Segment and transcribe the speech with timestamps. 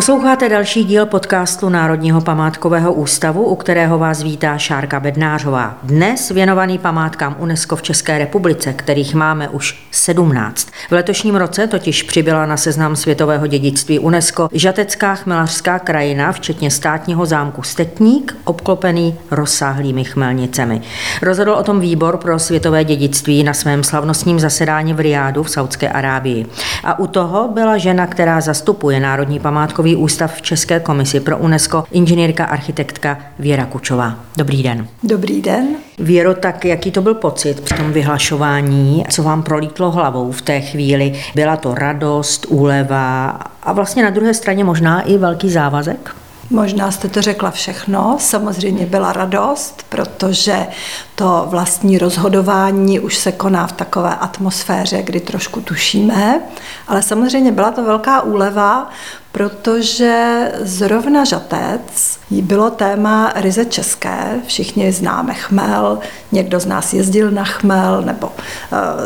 [0.00, 5.78] Posloucháte další díl podcastu Národního památkového ústavu, u kterého vás vítá Šárka Bednářová.
[5.82, 10.68] Dnes věnovaný památkám UNESCO v České republice, kterých máme už 17.
[10.88, 17.26] V letošním roce totiž přibyla na seznam světového dědictví UNESCO Žatecká chmelařská krajina, včetně státního
[17.26, 20.82] zámku Stetník, obklopený rozsáhlými chmelnicemi.
[21.22, 25.88] Rozhodl o tom výbor pro světové dědictví na svém slavnostním zasedání v Riádu v Saudské
[25.88, 26.46] Arábii.
[26.84, 31.38] A u toho byla žena, která zastupuje Národní památkový Výzkumný ústav v České komisi pro
[31.38, 34.14] UNESCO, inženýrka architektka Věra Kučová.
[34.36, 34.86] Dobrý den.
[35.02, 35.68] Dobrý den.
[35.98, 39.04] Věro, tak jaký to byl pocit při tom vyhlašování?
[39.10, 41.20] Co vám prolítlo hlavou v té chvíli?
[41.34, 43.28] Byla to radost, úleva
[43.62, 46.14] a vlastně na druhé straně možná i velký závazek?
[46.50, 48.16] Možná jste to řekla všechno.
[48.20, 50.66] Samozřejmě byla radost, protože
[51.14, 56.40] to vlastní rozhodování už se koná v takové atmosféře, kdy trošku tušíme,
[56.88, 58.90] ale samozřejmě byla to velká úleva,
[59.32, 64.40] protože zrovna žatec bylo téma ryze české.
[64.46, 65.98] Všichni známe chmel,
[66.32, 68.32] někdo z nás jezdil na chmel, nebo uh,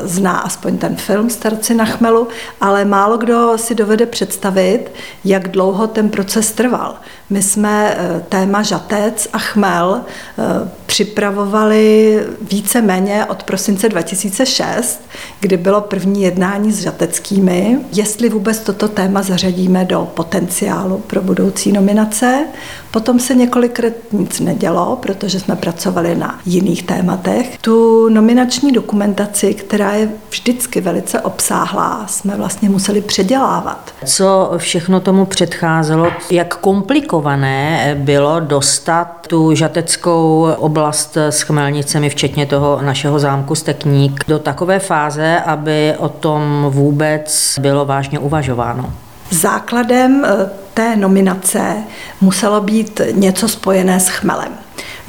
[0.04, 2.28] zná aspoň ten film Starci na chmelu,
[2.60, 4.84] ale málo kdo si dovede představit,
[5.24, 6.96] jak dlouho ten proces trval.
[7.30, 10.00] My jsme uh, téma žatec a chmel
[10.36, 15.00] uh, připravovali více méně od prosince 2006,
[15.40, 21.72] kdy bylo první jednání s žateckými, jestli vůbec toto téma zařadíme do potenciálu pro budoucí
[21.72, 22.46] nominace.
[22.90, 27.58] Potom se několikrát nic nedělo, protože jsme pracovali na jiných tématech.
[27.60, 33.94] Tu nominační dokumentaci, která je vždycky velice obsáhlá, jsme vlastně museli předělávat.
[34.04, 36.06] Co všechno tomu předcházelo?
[36.30, 44.38] Jak komplikované bylo dostat tu žateckou oblast s chmelnicemi, včetně toho našeho zámku Stekník, do
[44.38, 48.92] takové fáze, aby o tom vůbec bylo vážně uvažováno?
[49.34, 51.76] Základem eh, té nominace
[52.20, 54.52] muselo být něco spojené s chmelem.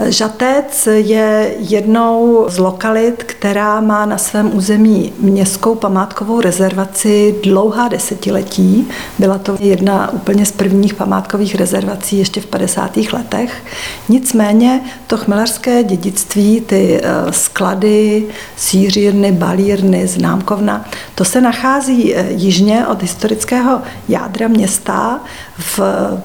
[0.03, 8.87] Žatec je jednou z lokalit, která má na svém území městskou památkovou rezervaci dlouhá desetiletí.
[9.19, 12.97] Byla to jedna úplně z prvních památkových rezervací ještě v 50.
[12.97, 13.63] letech.
[14.09, 20.85] Nicméně to chmelařské dědictví, ty eh, sklady, sířírny, balírny, známkovna,
[21.15, 25.19] to se nachází eh, jižně od historického jádra města
[25.57, 25.79] v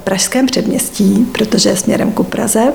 [0.04, 2.72] pražském předměstí, protože je směrem ku Praze.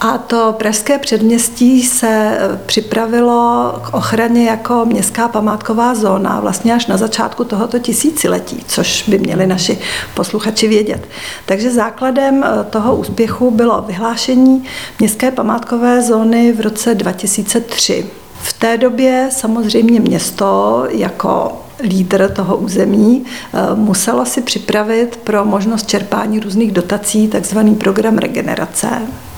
[0.00, 6.86] A to pražské předměstí se eh, připravilo k ochraně jako městská památková zóna vlastně až
[6.86, 9.78] na začátku tohoto tisíciletí, což by měli naši
[10.14, 11.08] posluchači vědět.
[11.46, 14.64] Takže základem eh, toho úspěchu bylo vyhlášení
[14.98, 18.06] městské památkové zóny v roce 2003.
[18.42, 25.88] V té době samozřejmě město jako lídr toho území eh, muselo si připravit pro možnost
[25.88, 28.88] čerpání různých dotací takzvaný program regenerace.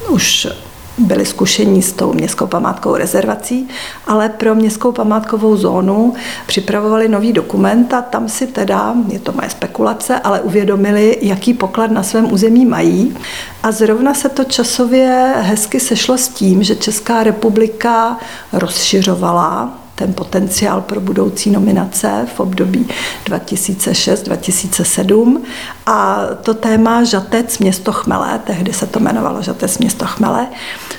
[0.09, 0.47] Už
[1.01, 3.69] byli zkušení s tou městskou památkou rezervací,
[4.07, 6.15] ale pro městskou památkovou zónu
[6.47, 11.91] připravovali nový dokument a tam si teda, je to moje spekulace, ale uvědomili, jaký poklad
[11.91, 13.17] na svém území mají.
[13.63, 18.19] A zrovna se to časově hezky sešlo s tím, že Česká republika
[18.53, 22.89] rozšiřovala ten potenciál pro budoucí nominace v období
[23.27, 25.41] 2006-2007.
[25.87, 30.47] A to téma Žatec město Chmele, tehdy se to jmenovalo Žatec město Chmele,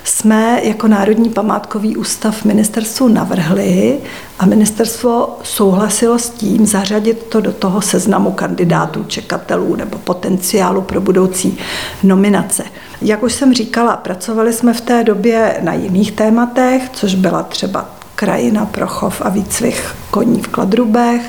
[0.04, 4.00] jsme jako Národní památkový ústav ministerstvu navrhli
[4.40, 11.02] a ministerstvo souhlasilo s tím zařadit to do toho seznamu kandidátů, čekatelů nebo potenciálu pro
[11.02, 11.58] budoucí
[12.04, 12.64] nominace.
[13.02, 18.01] Jak už jsem říkala, pracovali jsme v té době na jiných tématech, což byla třeba
[18.22, 21.22] krajina pro chov a výcvik koní v Kladrubech.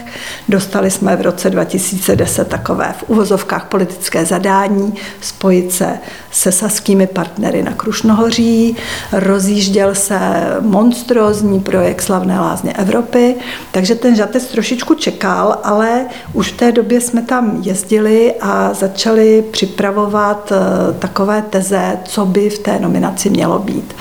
[0.48, 5.98] Dostali jsme v roce 2010 takové v uvozovkách politické zadání spojit se
[6.30, 8.76] se saskými partnery na Krušnohoří.
[9.12, 10.18] Rozjížděl se
[10.60, 13.34] monstrózní projekt Slavné lázně Evropy,
[13.70, 19.44] takže ten žatec trošičku čekal, ale už v té době jsme tam jezdili a začali
[19.50, 23.94] připravovat eh, takové teze, co by v té nominaci mělo být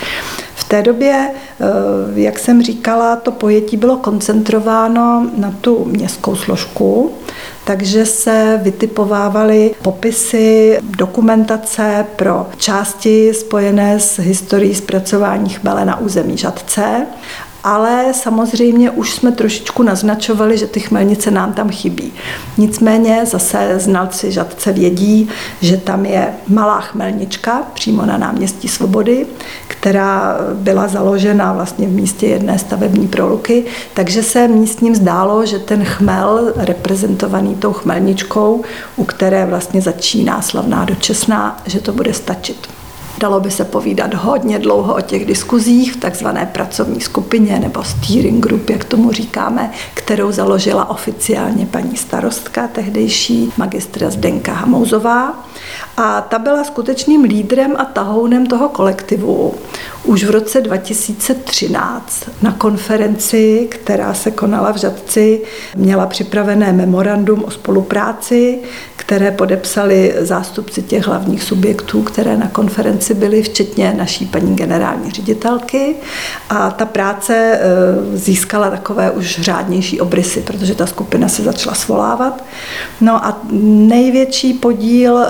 [0.63, 1.65] té době, eh,
[2.13, 7.11] jak jsem říkala, to pojetí bylo koncentrováno na tu městskou složku,
[7.63, 17.07] takže se vytipovávaly popisy, dokumentace pro části spojené s historií zpracování chmele na území Žadce
[17.63, 22.13] ale samozřejmě už jsme trošičku naznačovali, že ty chmelnice nám tam chybí.
[22.57, 25.29] Nicméně zase znalci Žadce vědí,
[25.61, 29.27] že tam je malá chmelnička přímo na náměstí Svobody,
[29.67, 35.85] která byla založena vlastně v místě jedné stavební proluky, takže se místním zdálo, že ten
[35.85, 38.63] chmel reprezentovaný tou chmelničkou,
[38.95, 42.80] u které vlastně začíná slavná dočesná, že to bude stačit.
[43.21, 48.45] Dalo by se povídat hodně dlouho o těch diskuzích v takzvané pracovní skupině nebo steering
[48.45, 55.49] group, jak tomu říkáme, kterou založila oficiálně paní starostka, tehdejší magistra Zdenka Hamouzová.
[56.03, 59.53] A ta byla skutečným lídrem a tahounem toho kolektivu.
[60.03, 65.41] Už v roce 2013 na konferenci, která se konala v Žadci,
[65.75, 68.59] měla připravené memorandum o spolupráci,
[68.95, 75.95] které podepsali zástupci těch hlavních subjektů, které na konferenci byly, včetně naší paní generální ředitelky.
[76.49, 77.59] A ta práce e,
[78.17, 82.43] získala takové už řádnější obrysy, protože ta skupina se začala svolávat.
[83.01, 85.27] No a největší podíl e,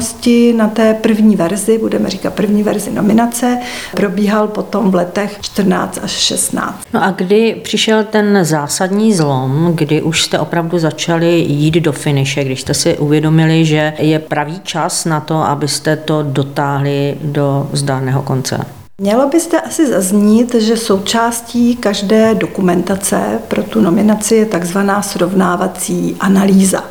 [0.00, 3.58] činnosti na té první verzi, budeme říkat první verzi nominace,
[3.96, 6.80] probíhal potom v letech 14 až 16.
[6.94, 12.44] No a kdy přišel ten zásadní zlom, kdy už jste opravdu začali jít do finiše,
[12.44, 18.22] když jste si uvědomili, že je pravý čas na to, abyste to dotáhli do zdárného
[18.22, 18.66] konce?
[19.02, 26.84] Mělo byste asi zaznít, že součástí každé dokumentace pro tu nominaci je takzvaná srovnávací analýza.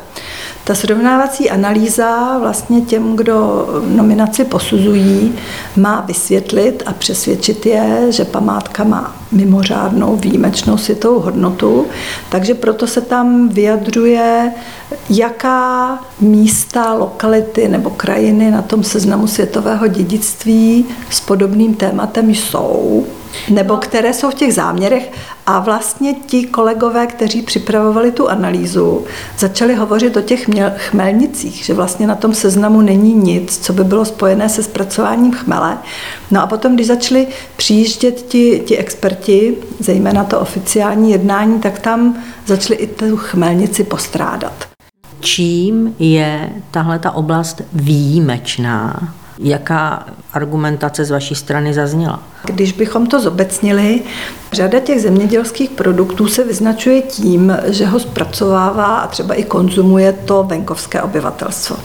[0.70, 5.34] Ta srovnávací analýza vlastně těm, kdo nominaci posuzují,
[5.76, 11.86] má vysvětlit a přesvědčit je, že památka má mimořádnou výjimečnou světovou hodnotu,
[12.28, 14.52] takže proto se tam vyjadřuje,
[15.08, 23.06] jaká místa, lokality nebo krajiny na tom seznamu světového dědictví s podobným tématem jsou
[23.50, 25.12] nebo které jsou v těch záměrech.
[25.46, 29.04] A vlastně ti kolegové, kteří připravovali tu analýzu,
[29.38, 34.04] začali hovořit o těch chmelnicích, že vlastně na tom seznamu není nic, co by bylo
[34.04, 35.78] spojené se zpracováním chmele.
[36.30, 42.16] No a potom, když začali přijíždět ti, ti experti, zejména to oficiální jednání, tak tam
[42.46, 44.68] začali i tu chmelnici postrádat.
[45.20, 49.14] Čím je tahle ta oblast výjimečná?
[49.38, 52.22] Jaká argumentace z vaší strany zazněla?
[52.44, 54.02] Když bychom to zobecnili,
[54.52, 60.44] řada těch zemědělských produktů se vyznačuje tím, že ho zpracovává a třeba i konzumuje to
[60.48, 61.76] venkovské obyvatelstvo.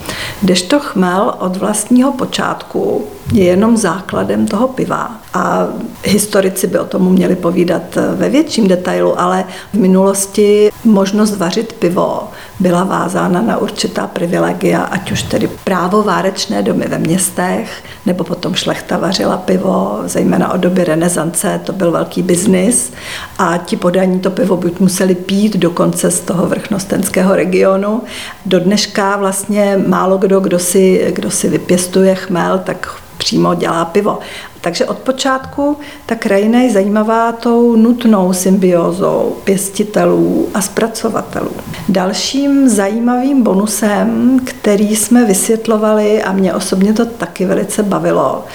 [0.42, 5.12] Kdežto chmel od vlastního počátku je jenom základem toho piva.
[5.34, 5.68] A
[6.04, 7.81] historici by o tomu měli povídat
[8.16, 9.44] ve větším detailu, ale
[9.74, 12.30] v minulosti možnost vařit pivo
[12.60, 18.56] byla vázána na určitá privilegia, ať už tedy právo várečné domy ve městech, nebo potom
[18.56, 22.94] šlechta vařila pivo, zejména od doby renesance, to byl velký biznis
[23.38, 28.01] a ti podaní to pivo buď museli pít dokonce z toho vrchnostenského regionu.
[28.45, 34.19] Do dneška vlastně málo kdo, kdo si, kdo si vypěstuje chmel, tak přímo dělá pivo.
[34.65, 41.51] Takže od počátku ta krajina je zajímavá tou nutnou symbiózou pěstitelů a zpracovatelů.
[41.89, 48.45] Dalším zajímavým bonusem, který jsme vysvětlovali a mě osobně to taky velice bavilo,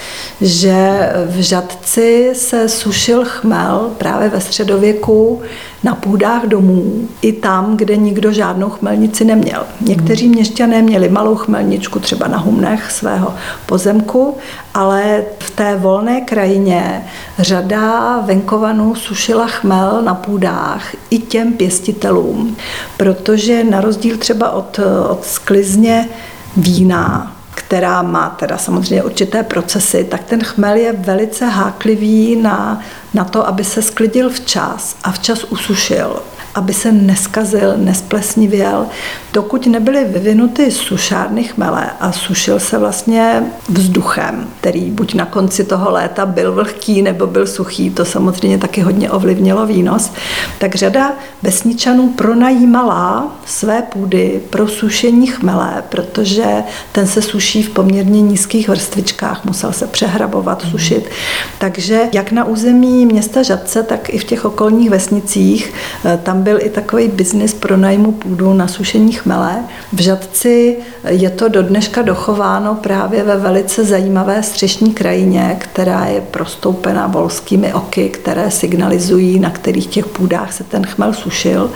[0.41, 5.43] že v Žadci se sušil chmel právě ve středověku
[5.85, 9.67] na půdách domů, i tam, kde nikdo žádnou chmelnici neměl.
[9.81, 13.35] Někteří měšťané měli malou chmelničku třeba na humnech svého
[13.67, 14.37] pozemku,
[14.75, 17.05] ale v té volné krajině
[17.39, 22.57] řada venkovanů sušila chmel na půdách i těm pěstitelům,
[22.97, 24.81] protože na rozdíl třeba od,
[25.11, 26.09] od sklizně
[26.57, 32.83] vína, která má teda samozřejmě určité procesy, tak ten chmel je velice háklivý na,
[33.15, 36.23] na to, aby se sklidil včas a včas usušil
[36.55, 38.87] aby se neskazil, nesplesnivěl,
[39.33, 45.91] dokud nebyly vyvinuty sušárny chmele a sušil se vlastně vzduchem, který buď na konci toho
[45.91, 50.13] léta byl vlhký nebo byl suchý, to samozřejmě taky hodně ovlivnilo výnos,
[50.59, 51.13] tak řada
[51.43, 56.47] vesničanů pronajímala své půdy pro sušení chmele, protože
[56.93, 61.11] ten se suší v poměrně nízkých vrstvičkách, musel se přehrabovat, sušit.
[61.59, 66.59] Takže jak na území města Žadce, tak i v těch okolních vesnicích eh, tam byl
[66.61, 69.57] i takový biznis pro najmu půdu na sušení chmele.
[69.93, 70.77] V Žadci
[71.09, 77.75] je to do dneška dochováno právě ve velice zajímavé střešní krajině, která je prostoupena volskými
[77.75, 81.71] oky, které signalizují, na kterých těch půdách se ten chmel sušil.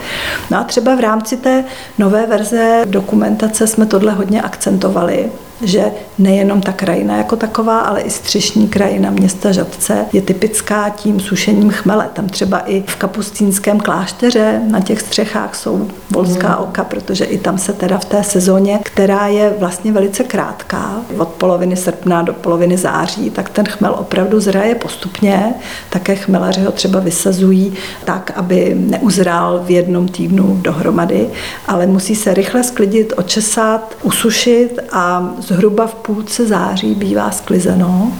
[0.51, 1.63] No a třeba v rámci té
[1.97, 5.29] nové verze dokumentace jsme tohle hodně akcentovali,
[5.63, 11.19] že nejenom ta krajina jako taková, ale i střešní krajina města Žadce je typická tím
[11.19, 12.09] sušením chmele.
[12.13, 16.63] Tam třeba i v kapustínském klášteře na těch střechách jsou volská hmm.
[16.63, 21.27] oka, protože i tam se teda v té sezóně, která je vlastně velice krátká, od
[21.27, 25.53] poloviny srpna do poloviny září, tak ten chmel opravdu zraje postupně.
[25.89, 27.73] Také chmelaři ho třeba vysazují
[28.05, 31.29] tak, aby neuzrál v jednom týdnu dohromady,
[31.67, 38.11] ale musí se rychle sklidit, očesat, usušit a zhruba v půlce září bývá sklizeno.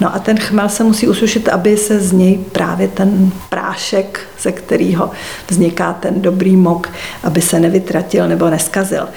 [0.00, 4.52] No a ten chmel se musí usušit, aby se z něj právě ten prášek, ze
[4.52, 5.10] kterého
[5.48, 6.88] vzniká ten dobrý mok,
[7.24, 9.08] aby se nevytratil nebo neskazil.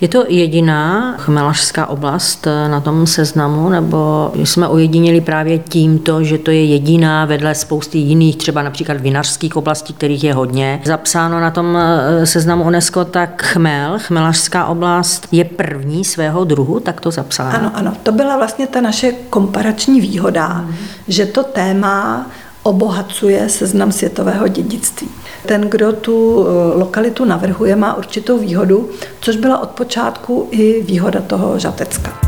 [0.00, 6.38] Je to jediná chmelařská oblast eh, na tom seznamu, nebo jsme ojediněli právě tímto, že
[6.38, 10.80] to je jediná vedle spousty jiných, třeba například vinařských oblastí, kterých je hodně.
[10.84, 17.00] Zapsáno na tom eh, seznamu UNESCO, tak chmel, chmelařská oblast je první svého druhu, tak
[17.00, 17.58] to zapsáno.
[17.58, 20.74] Ano, ano, to byla vlastně ta naše komparační výhoda, mm.
[21.08, 22.26] že to téma
[22.66, 25.08] obohacuje seznam světového dědictví.
[25.46, 31.20] Ten, kdo tu eh, lokalitu navrhuje, má určitou výhodu, což byla od počátku i výhoda
[31.20, 32.20] toho Žatecka.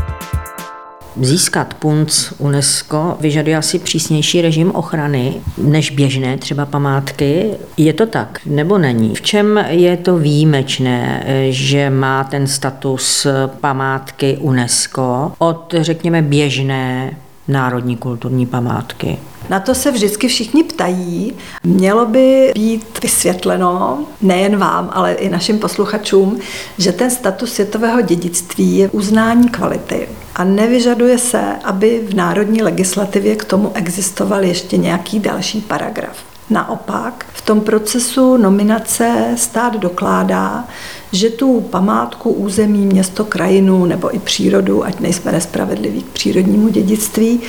[1.21, 7.49] Získat punc UNESCO vyžaduje asi přísnější režim ochrany než běžné třeba památky.
[7.77, 9.15] Je to tak nebo není?
[9.15, 13.27] V čem je to výjimečné, že má ten status
[13.61, 17.11] památky UNESCO od, řekněme, běžné
[17.49, 19.17] národní kulturní památky?
[19.49, 21.33] Na to se vždycky všichni ptají.
[21.63, 26.39] Mělo by být vysvětleno, nejen vám, ale i našim posluchačům,
[26.77, 33.35] že ten status světového dědictví je uznání kvality a nevyžaduje se, aby v národní legislativě
[33.35, 36.28] k tomu existoval ještě nějaký další paragraf.
[36.49, 40.65] Naopak, v tom procesu nominace stát dokládá,
[41.11, 47.39] že tu památku, území, město, krajinu nebo i přírodu, ať nejsme nespravedliví k přírodnímu dědictví,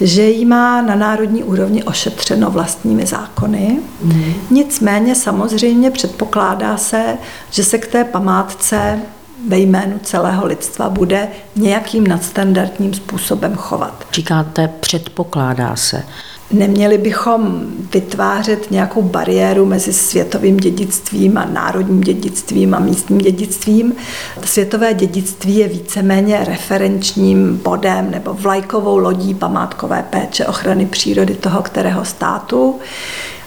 [0.00, 3.78] že ji má na národní úrovni ošetřeno vlastními zákony.
[4.02, 4.34] Mm.
[4.50, 7.16] Nicméně samozřejmě předpokládá se,
[7.50, 8.98] že se k té památce
[9.48, 14.06] ve jménu celého lidstva bude nějakým nadstandardním způsobem chovat.
[14.12, 16.02] Říkáte, předpokládá se.
[16.52, 23.92] Neměli bychom vytvářet nějakou bariéru mezi světovým dědictvím a národním dědictvím a místním dědictvím.
[24.44, 32.04] Světové dědictví je víceméně referenčním bodem nebo vlajkovou lodí památkové péče ochrany přírody toho kterého
[32.04, 32.78] státu.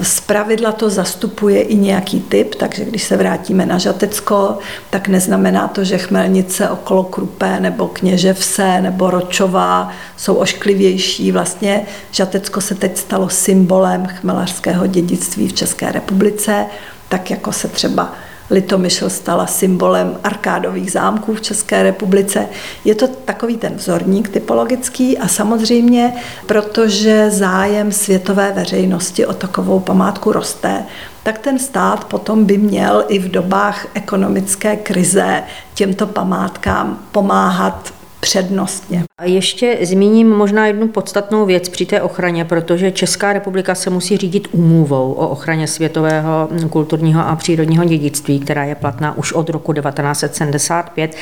[0.01, 4.57] Z pravidla to zastupuje i nějaký typ, takže když se vrátíme na Žatecko,
[4.89, 11.31] tak neznamená to, že chmelnice okolo Krupé nebo Kněževse nebo Ročová jsou ošklivější.
[11.31, 16.65] Vlastně Žatecko se teď stalo symbolem chmelařského dědictví v České republice,
[17.09, 18.13] tak jako se třeba
[18.49, 22.47] Litomyšl stala symbolem arkádových zámků v České republice.
[22.85, 26.13] Je to takový ten vzorník typologický a samozřejmě,
[26.45, 30.85] protože zájem světové veřejnosti o takovou památku roste,
[31.23, 37.98] tak ten stát potom by měl i v dobách ekonomické krize těmto památkám pomáhat
[38.29, 39.03] přednostně.
[39.17, 44.17] A ještě zmíním možná jednu podstatnou věc při té ochraně, protože Česká republika se musí
[44.17, 49.74] řídit umluvou o ochraně světového kulturního a přírodního dědictví, která je platná už od roku
[49.74, 51.15] 1975.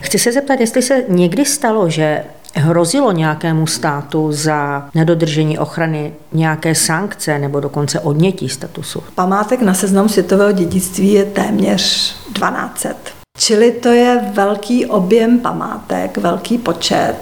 [0.00, 2.24] Chci se zeptat, jestli se někdy stalo, že
[2.54, 9.02] hrozilo nějakému státu za nedodržení ochrany nějaké sankce nebo dokonce odnětí statusu?
[9.14, 13.17] Památek na seznamu světového dědictví je téměř 1200.
[13.38, 17.14] Čili to je velký objem památek, velký počet,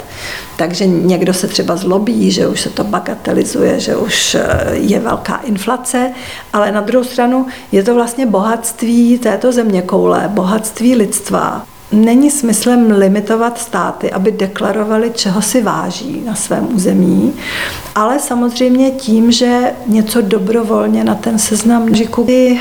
[0.56, 5.36] takže někdo se třeba zlobí, že už se to bagatelizuje, že už eh, je velká
[5.36, 6.12] inflace,
[6.52, 11.66] ale na druhou stranu je to vlastně bohatství této země koule, bohatství lidstva,
[11.96, 17.32] Není smyslem limitovat státy, aby deklarovali, čeho si váží na svém území,
[17.94, 22.56] ale samozřejmě tím, že něco dobrovolně na ten seznam žiku eh,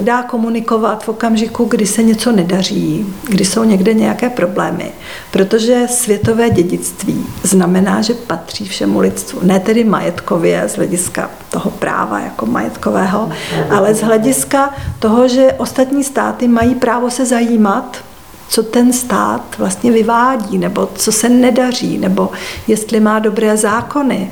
[0.00, 4.92] dá komunikovat v okamžiku, kdy se něco nedaří, kdy jsou někde nějaké problémy.
[5.30, 9.40] Protože světové dědictví znamená, že patří všemu lidstvu.
[9.42, 13.30] Ne tedy majetkově z hlediska toho práva jako majetkového,
[13.70, 17.96] ale z hlediska toho, že ostatní státy mají právo se zajímat
[18.48, 22.30] co ten stát vlastně vyvádí, nebo co se nedaří, nebo
[22.66, 24.30] jestli má dobré zákony,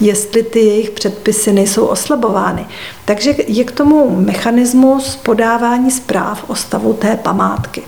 [0.00, 2.66] jestli ty jejich předpisy nejsou oslabovány.
[3.04, 7.82] Takže je k tomu mechanismus podávání zpráv o stavu té památky.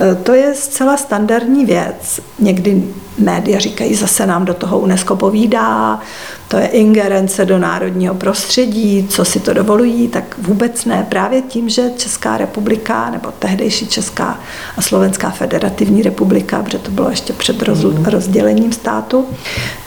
[0.00, 2.20] E, to je zcela standardní věc.
[2.38, 2.82] Někdy
[3.18, 6.00] média říkají, zase nám do toho UNESCO povídá,
[6.48, 11.06] to je ingerence do národního prostředí, co si to dovolují, tak vůbec ne.
[11.08, 14.38] Právě tím, že Česká republika, nebo tehdejší Česká
[14.76, 18.04] a Slovenská federativní republika, protože to bylo ještě před mhm.
[18.04, 19.26] rozdělením státu,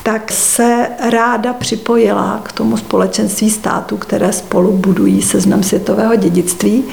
[0.03, 6.83] tak se ráda připojila k tomu společenství států, které spolu budují seznam světového dědictví.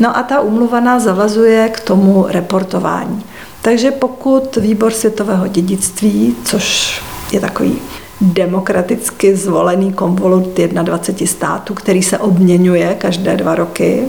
[0.00, 3.24] No a ta umluva nás zavazuje k tomu reportování.
[3.64, 7.00] Takže pokud výbor světového dědictví, což
[7.32, 7.78] je takový
[8.24, 14.04] demokraticky zvolený konvolut 21 států, který se obměňuje každé dva roky,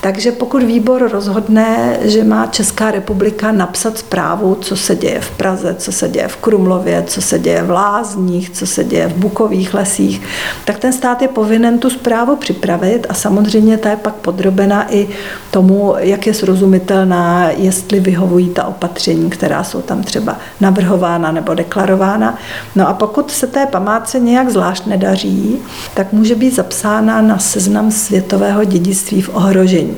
[0.00, 5.74] takže pokud výbor rozhodne, že má Česká republika napsat zprávu, co se děje v Praze,
[5.74, 9.74] co se děje v Krumlově, co se děje v Lázních, co se děje v Bukových
[9.74, 10.22] lesích,
[10.64, 15.08] tak ten stát je povinen tu zprávu připravit a samozřejmě ta je pak podrobena i
[15.50, 22.38] tomu, jak je srozumitelná, jestli vyhovují ta opatření, která jsou tam třeba navrhována nebo deklarována.
[22.76, 25.58] No a pokud se té památce nějak zvlášť nedaří,
[25.94, 29.96] tak může být zapsána na seznam světového dědictví v ohrožení.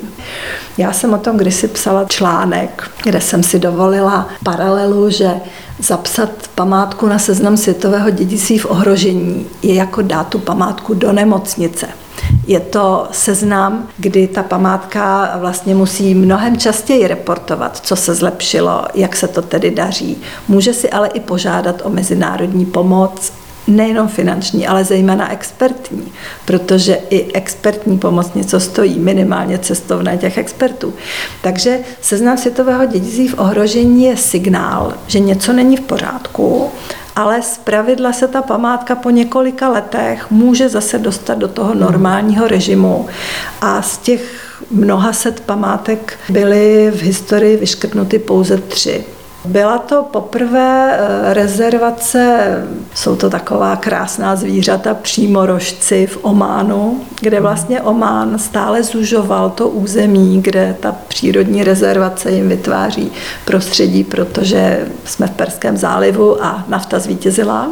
[0.77, 5.31] Já jsem o tom kdysi psala článek, kde jsem si dovolila paralelu, že
[5.79, 11.87] zapsat památku na seznam světového dědictví v ohrožení je jako dát tu památku do nemocnice.
[12.47, 19.15] Je to seznam, kdy ta památka vlastně musí mnohem častěji reportovat, co se zlepšilo, jak
[19.15, 20.17] se to tedy daří.
[20.47, 23.31] Může si ale i požádat o mezinárodní pomoc,
[23.69, 26.11] nejenom finanční, ale zejména expertní,
[26.45, 30.93] protože i expertní pomoc něco stojí, minimálně cestovné těch expertů.
[31.41, 36.69] Takže seznam světového dědictví v ohrožení je signál, že něco není v pořádku,
[37.15, 42.47] ale z pravidla se ta památka po několika letech může zase dostat do toho normálního
[42.47, 43.07] režimu
[43.61, 49.05] a z těch mnoha set památek byly v historii vyškrtnuty pouze tři.
[49.45, 52.47] Byla to poprvé eh, rezervace,
[52.95, 60.41] jsou to taková krásná zvířata, přímorožci v Ománu, kde vlastně Omán stále zužoval to území,
[60.41, 63.11] kde ta přírodní rezervace jim vytváří
[63.45, 67.71] prostředí, protože jsme v Perském zálivu a nafta zvítězila.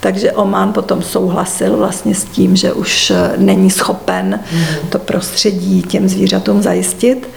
[0.00, 4.40] Takže Oman potom souhlasil vlastně s tím, že už eh, není schopen
[4.88, 7.28] to prostředí těm zvířatům zajistit.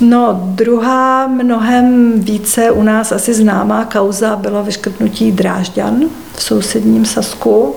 [0.00, 7.74] No, druhá mnohem více u nás asi známá kauza bylo vyškrtnutí Drážďan v sousedním Sasku.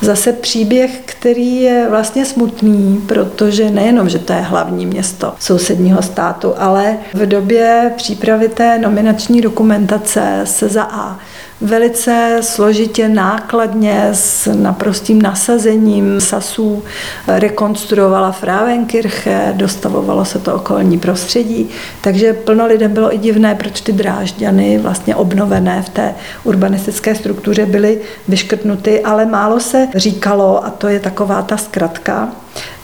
[0.00, 6.54] Zase příběh, který je vlastně smutný, protože nejenom, že to je hlavní město sousedního státu,
[6.58, 11.18] ale v době přípravy té nominační dokumentace se za A
[11.62, 16.82] velice složitě, nákladně, s naprostým nasazením sasů
[17.28, 21.68] rekonstruovala Frávenkirche, dostavovalo se to okolní prostředí,
[22.00, 27.66] takže plno lidem bylo i divné, proč ty drážďany vlastně obnovené v té urbanistické struktuře
[27.66, 32.32] byly vyškrtnuty, ale málo se říkalo, a to je taková ta zkratka,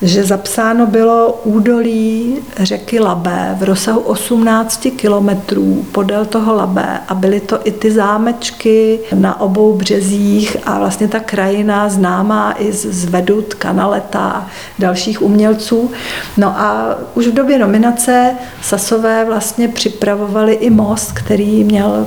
[0.02, 7.40] že zapsáno bylo údolí řeky Labé v rozsahu 18 kilometrů podél toho Labé a byly
[7.40, 13.54] to i ty zámečky na obou březích a vlastně ta krajina známá i z Vedut,
[13.54, 14.46] Kanaleta a
[14.78, 15.90] dalších umělců.
[16.36, 22.06] No a už v době nominace Sasové vlastně připravovali i most, který měl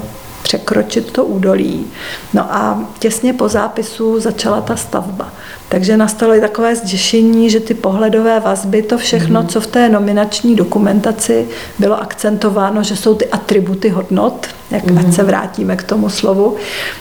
[0.52, 1.88] překročit to údolí.
[2.34, 5.32] No a těsně po zápisu začala ta stavba.
[5.70, 9.48] Takže nastalo i takové zděšení, že ty pohledové vazby, to všechno, mm.
[9.48, 11.48] co v té nominační dokumentaci
[11.80, 14.98] bylo akcentováno, že jsou ty atributy hodnot, jak mm.
[14.98, 16.56] ať se vrátíme k tomu slovu,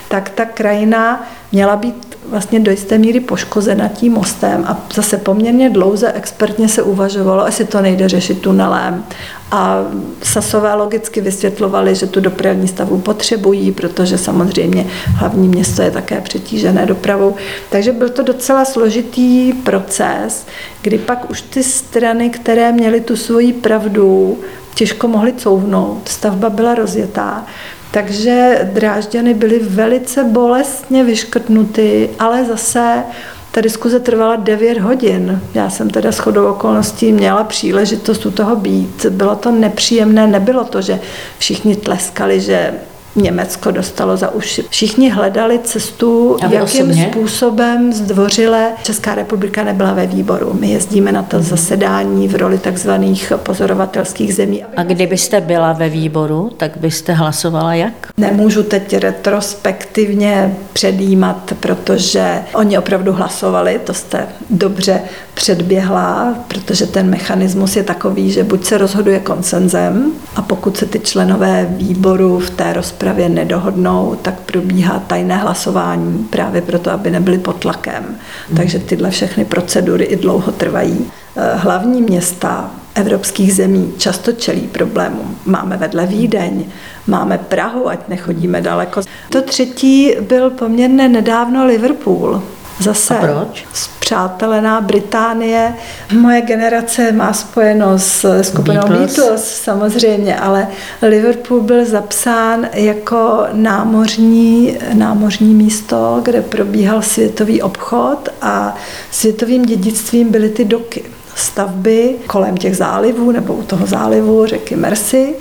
[0.09, 5.71] tak ta krajina měla být vlastně do jisté míry poškozena tím mostem a zase poměrně
[5.71, 9.05] dlouze expertně se uvažovalo, jestli to nejde řešit tunelem.
[9.51, 9.85] A
[10.23, 16.87] Sasové logicky vysvětlovali, že tu dopravní stavu potřebují, protože samozřejmě hlavní město je také přetížené
[16.87, 17.35] dopravou.
[17.71, 20.47] Takže byl to docela složitý proces,
[20.83, 24.39] kdy pak už ty strany, které měly tu svoji pravdu,
[24.75, 26.09] těžko mohly couvnout.
[26.09, 27.47] Stavba byla rozjetá.
[27.91, 33.03] Takže Drážďany byly velice bolestně vyškrtnuty, ale zase
[33.51, 35.43] ta diskuze trvala 9 hodin.
[35.55, 39.07] Já jsem teda shodou okolností měla příležitost u toho být.
[39.07, 41.01] Bylo to nepříjemné, nebylo to, že
[41.39, 42.75] všichni tleskali, že
[43.17, 44.65] Německo dostalo za uši.
[44.71, 47.09] Všichni hledali cestu, jakým osobně?
[47.11, 50.57] způsobem zdvořile Česká republika nebyla ve výboru.
[50.61, 51.45] My jezdíme na to mhm.
[51.45, 54.65] zasedání v roli takzvaných pozorovatelských zemí.
[54.77, 57.93] A kdybyste byla ve výboru, tak byste hlasovala jak?
[58.17, 65.01] Nemůžu teď retrospektivně předjímat, protože oni opravdu hlasovali, to jste dobře
[65.35, 70.99] předběhla, protože ten mechanismus je takový, že buď se rozhoduje konsenzem a pokud se ty
[70.99, 77.39] členové výboru v té rozpravě rozpravě nedohodnou, tak probíhá tajné hlasování právě proto, aby nebyli
[77.39, 78.05] pod tlakem.
[78.05, 78.57] Hmm.
[78.57, 81.11] Takže tyhle všechny procedury i dlouho trvají.
[81.37, 85.37] Eh, hlavní města evropských zemí často čelí problémům.
[85.45, 86.65] Máme vedle Vídeň,
[87.07, 89.03] máme Prahu, ať nechodíme daleko.
[89.31, 92.43] To třetí byl poměrně nedávno Liverpool.
[92.81, 93.67] Zase A proč?
[93.73, 95.75] zpřátelená Británie.
[96.13, 99.17] Moje generace má spojeno s skupinou Beatles.
[99.17, 100.69] Beatles samozřejmě, ale
[101.03, 108.77] Liverpool byl zapsán jako námořní, námořní místo, kde probíhal světový obchod a
[109.11, 115.35] světovým dědictvím byly ty doky stavby kolem těch zálivů nebo u toho zálivu řeky Mersey.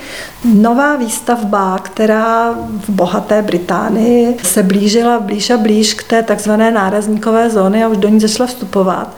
[0.54, 2.52] Nová výstavba, která
[2.88, 7.97] v bohaté Británii se blížila blíž a blíž k té takzvané nárazníkové zóny a už
[7.97, 9.15] do ní začala vstupovat,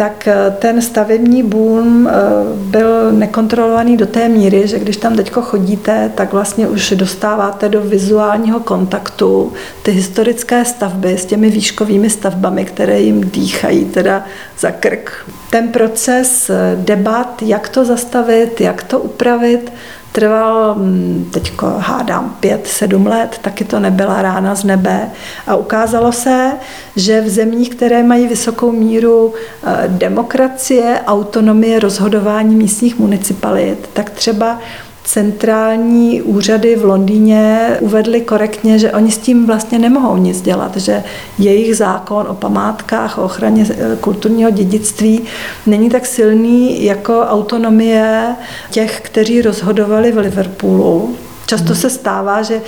[0.00, 2.12] tak eh, ten stavební boom eh,
[2.56, 7.80] byl nekontrolovaný do té míry, že když tam teď chodíte, tak vlastně už dostáváte do
[7.80, 14.24] vizuálního kontaktu ty historické stavby s těmi výškovými stavbami, které jim dýchají teda
[14.58, 15.12] za krk.
[15.50, 19.72] Ten proces eh, debat, jak to zastavit, jak to upravit,
[20.12, 25.10] Trval hm, teď hádám pět, sedm let, taky to nebyla rána z nebe.
[25.46, 26.52] A ukázalo se,
[26.96, 34.58] že v zemích, které mají vysokou míru eh, demokracie, autonomie rozhodování místních municipalit, tak třeba
[35.04, 41.02] centrální úřady v Londýně uvedly korektně, že oni s tím vlastně nemohou nic dělat, že
[41.38, 45.22] jejich zákon o památkách, o ochraně eh, kulturního dědictví
[45.66, 48.36] není tak silný jako autonomie
[48.70, 52.60] těch, kteří rozhodovali v Liverpoolu, Často se stává, že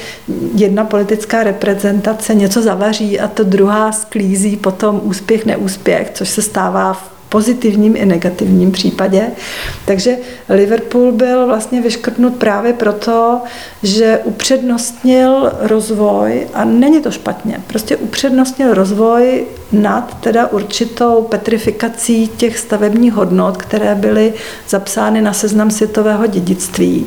[0.54, 6.92] jedna politická reprezentace něco zavaří a to druhá sklízí potom úspěch, neúspěch, což se stává
[6.92, 9.26] v pozitivním i negativním případě.
[9.84, 10.16] Takže
[10.48, 13.40] Liverpool byl vlastně vyškrtnut právě proto,
[13.82, 22.58] že upřednostnil rozvoj, a není to špatně, prostě upřednostnil rozvoj nad teda určitou petrifikací těch
[22.58, 24.34] stavebních hodnot, které byly
[24.68, 27.06] zapsány na seznam světového dědictví,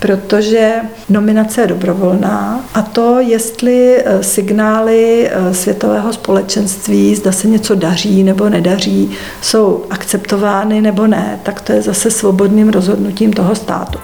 [0.00, 0.72] protože
[1.08, 8.22] nominace je dobrovolná a to, jestli eh, signály eh, světového společenství, zda se něco daří
[8.22, 9.10] nebo nedaří,
[9.42, 13.98] jsou akceptovány nebo ne, tak to je zase svobodným rozhodnutím toho státu.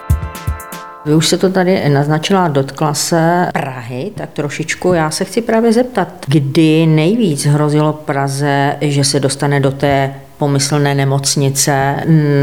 [1.04, 4.92] Vy už se to tady naznačila, dotkla se Prahy, tak trošičku.
[4.92, 10.94] Já se chci právě zeptat, kdy nejvíc hrozilo Praze, že se dostane do té pomyslné
[10.94, 11.96] nemocnice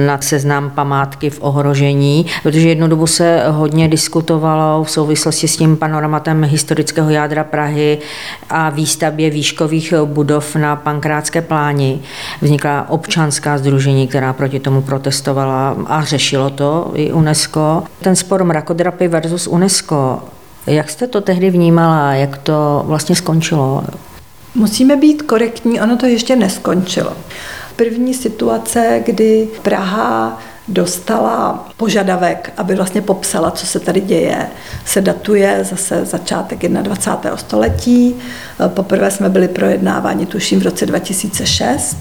[0.06, 5.78] na seznam památky v ohrožení, protože jednu dobu se hodně diskutovalo v souvislosti s tím
[5.78, 7.98] panoramatem historického jádra Prahy
[8.50, 12.00] a výstavbě výškových budov na Pankrátské pláni.
[12.42, 17.84] Vznikla občanská združení, která proti tomu protestovala a řešilo to i UNESCO.
[18.02, 20.20] Ten spor mrakodrapy versus UNESCO,
[20.68, 23.84] jak jste to tehdy vnímala, jak to vlastně skončilo?
[24.56, 27.14] Musíme být korektní, ono to ještě neskončilo
[27.78, 34.48] první situace, kdy Praha dostala požadavek, aby vlastně popsala, co se tady děje,
[34.86, 37.38] se datuje zase začátek 21.
[37.38, 38.16] století.
[38.68, 41.98] Poprvé jsme byli projednáváni, tuším, v roce 2006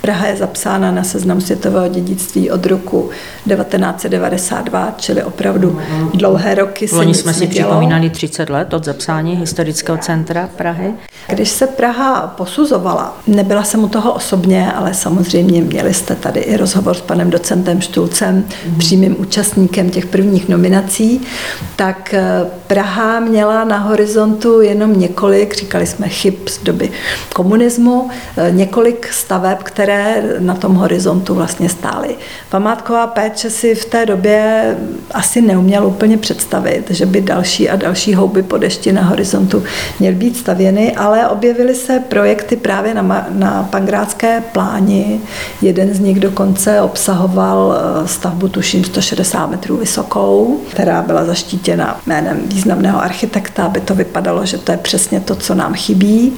[0.00, 3.10] Praha je zapsána na seznam světového dědictví od roku
[3.44, 5.80] 1992, čili opravdu
[6.14, 10.94] dlouhé roky se Loni jsme si připomínali 30 let od zapsání historického centra Prahy.
[11.28, 16.56] Když se Praha posuzovala, nebyla jsem u toho osobně, ale samozřejmě měli jste tady i
[16.56, 18.78] rozhovor s panem docentem Štulcem, mm.
[18.78, 21.20] přímým účastníkem těch prvních nominací,
[21.76, 26.90] tak eh, Praha měla na horizontu jenom několik, říkali jsme chyb z doby
[27.34, 32.16] komunismu, eh, několik staveb, které na tom horizontu vlastně stály.
[32.50, 34.76] Památková péče si v té době
[35.10, 39.62] asi neuměl úplně představit, že by další a další houby po dešti na horizontu
[40.00, 45.20] měly být stavěny, ale objevily se projekty právě na, na Pangrátské pláni.
[45.62, 52.40] Jeden z nich dokonce obsahoval eh, stavbu tuším 160 metrů vysokou, která byla zaštítěna jménem
[52.46, 56.32] významného architekta, aby to vypadalo, že to je přesně to, co nám chybí.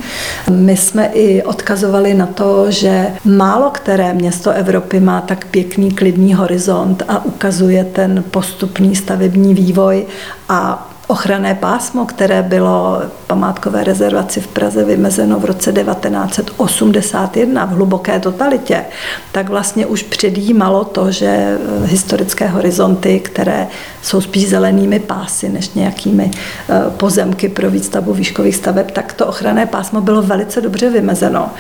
[0.51, 6.35] My jsme i odkazovali na to, že Málo které město Evropy má tak pěkný klidný
[6.35, 10.07] horizont a ukazuje ten postupný stavební vývoj
[10.49, 18.21] a ochranné pásmo, které bylo památkové rezervaci v Praze vymezeno v roce 1981 v hluboké
[18.21, 18.85] totalitě,
[19.33, 23.69] tak vlastně už předjímalo to, že eh, historické horizonty, které
[24.03, 29.67] jsou spíš zelenými pásy než nějakými eh, pozemky pro výstavbu výškových staveb, tak to ochranné
[29.67, 31.51] pásmo bylo velice dobře vymezeno.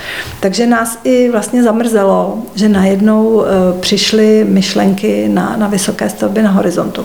[0.41, 6.51] Takže nás i vlastně zamrzelo, že najednou eh, přišly myšlenky na, na vysoké stavby na
[6.51, 7.05] horizontu.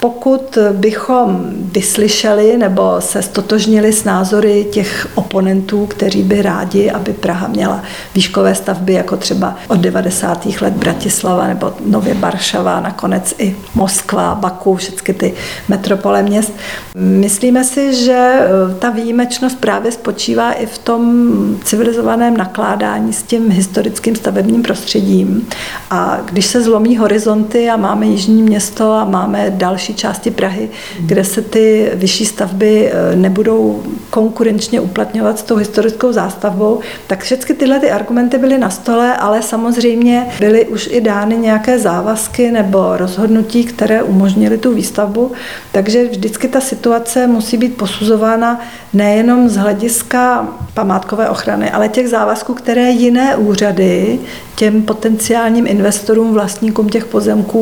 [0.00, 7.48] Pokud bychom vyslyšeli nebo se stotožnili s názory těch oponentů, kteří by rádi, aby Praha
[7.48, 7.82] měla
[8.14, 10.46] výškové stavby, jako třeba od 90.
[10.60, 15.34] let Bratislava nebo nově Baršava, nakonec i Moskva, Baku, všechny ty
[15.68, 16.52] metropole měst.
[16.94, 21.28] Myslíme si, že e, ta výjimečnost právě spočívá i v tom
[21.64, 25.48] civilizovaném nakládání s tím historickým stavebním prostředím.
[25.90, 31.24] A když se zlomí horizonty a máme jižní město a máme další části Prahy, kde
[31.24, 31.57] se ty
[31.94, 38.38] vyšší stavby e, nebudou konkurenčně uplatňovat s tou historickou zástavbou, tak všechny tyhle ty argumenty
[38.38, 44.58] byly na stole, ale samozřejmě byly už i dány nějaké závazky nebo rozhodnutí, které umožnily
[44.58, 45.32] tu výstavbu.
[45.72, 48.60] Takže vždycky ta situace musí být posuzována
[48.92, 54.18] nejenom z hlediska památkové ochrany, ale těch závazků, které jiné úřady
[54.58, 57.60] těm potenciálním investorům, vlastníkům těch pozemků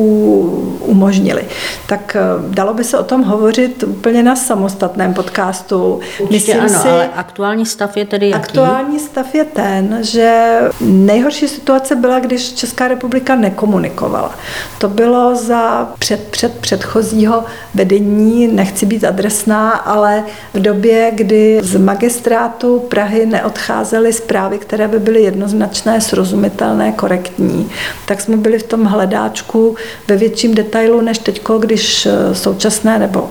[0.81, 1.45] umožnili.
[1.87, 6.01] Tak eh, dalo by se o tom hovořit úplně na samostatném podcastu.
[6.21, 8.43] Určitě Myslím ano, si, ale aktuální stav je tedy jaký?
[8.43, 14.35] Aktuální stav je ten, že nejhorší situace byla, když Česká republika nekomunikovala.
[14.79, 21.77] To bylo za před, před předchozího vedení, nechci být adresná, ale v době, kdy z
[21.79, 27.71] magistrátu Prahy neodcházely zprávy, které by byly jednoznačné, srozumitelné, korektní,
[28.07, 29.77] tak jsme byli v tom hledáčku
[30.09, 33.31] ve větším detailu než teď, když eh, současné nebo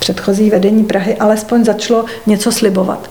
[0.00, 3.10] předchozí vedení Prahy alespoň začalo něco slibovat.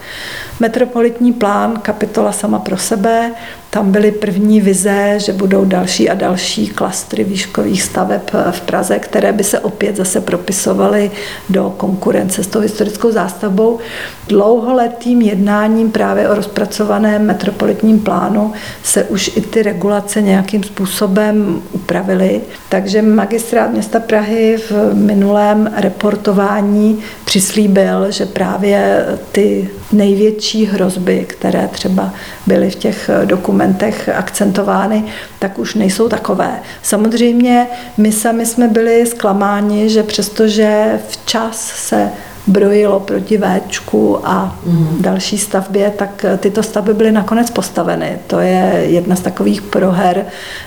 [0.59, 3.31] Metropolitní plán, kapitola sama pro sebe,
[3.69, 9.33] tam byly první vize, že budou další a další klastry výškových staveb v Praze, které
[9.33, 11.11] by se opět zase propisovaly
[11.49, 13.79] do konkurence s tou historickou zástavbou.
[14.27, 18.53] Dlouholetým jednáním právě o rozpracovaném metropolitním plánu
[18.83, 22.41] se už i ty regulace nějakým způsobem upravily.
[22.69, 32.13] Takže magistrát města Prahy v minulém reportování přislíbil, že právě ty největší hrozby, které třeba
[32.47, 35.03] byly v těch dokumentech akcentovány,
[35.39, 36.59] tak už nejsou takové.
[36.81, 42.09] Samozřejmě my sami jsme byli zklamáni, že přestože včas se
[42.49, 44.97] brojilo proti Véčku a mm.
[44.99, 48.17] další stavbě, tak tyto stavby byly nakonec postaveny.
[48.27, 50.25] To je jedna z takových proher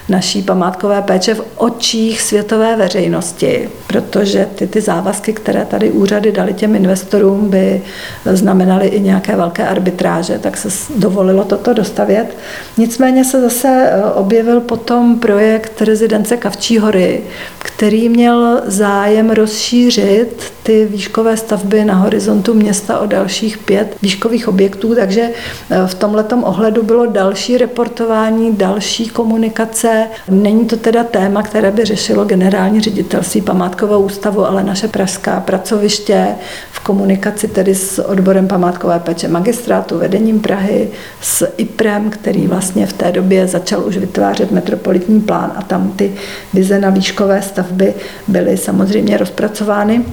[0.09, 6.55] naší památkové péče v očích světové veřejnosti, protože ty, ty závazky, které tady úřady dali
[6.55, 7.83] těm investorům, by
[8.25, 12.37] znamenaly i nějaké velké arbitráže, tak se dovolilo toto dostavět.
[12.77, 17.21] Nicméně se zase eh, objevil potom projekt rezidence Kavčí hory,
[17.59, 24.95] který měl zájem rozšířit ty výškové stavby na horizontu města o dalších pět výškových objektů,
[24.95, 25.23] takže
[25.71, 30.07] eh, v tomhletom ohledu bylo další reportování, další komunikace.
[30.29, 36.27] Není to teda téma, které by řešilo generální ředitelství památkového ústavu, ale naše pražská pracoviště
[36.73, 42.93] v komunikaci tedy s odborem památkové péče magistrátu, vedením Prahy, s IPRem, který vlastně v
[42.93, 46.15] té době začal už vytvářet metropolitní plán a tam ty
[46.55, 47.95] vize na výškové stavby
[48.29, 50.05] byly samozřejmě rozpracovány.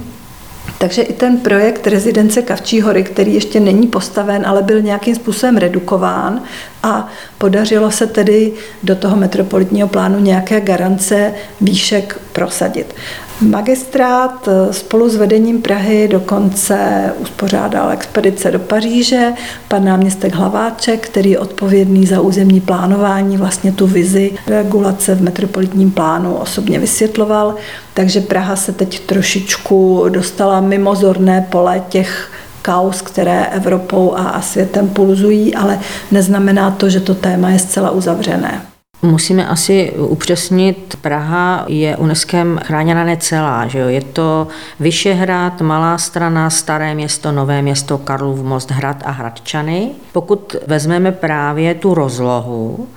[0.78, 5.56] Takže i ten projekt rezidence Kavčí hory, který ještě není postaven, ale byl nějakým způsobem
[5.56, 6.42] redukován
[6.82, 8.52] a podařilo se tedy
[8.82, 12.94] do toho metropolitního plánu nějaké garance výšek prosadit.
[13.42, 19.32] Magistrát eh, spolu s vedením Prahy dokonce uspořádal expedice do Paříže.
[19.68, 25.90] Pan náměstek Hlaváček, který je odpovědný za územní plánování, vlastně tu vizi regulace v metropolitním
[25.90, 27.54] plánu osobně vysvětloval.
[27.94, 34.88] Takže Praha se teď trošičku dostala mimo zorné pole těch kaus, které Evropou a světem
[34.88, 38.69] pulzují, ale neznamená to, že to téma je zcela uzavřené.
[39.02, 43.88] Musíme asi upřesnit, Praha je UNESCO chráněna necelá, že jo?
[43.88, 44.48] je to
[44.80, 49.90] Vyšehrad, Malá strana, Staré město, Nové město, Karlov most, Hrad a Hradčany.
[50.12, 52.88] Pokud vezmeme právě tu rozlohu,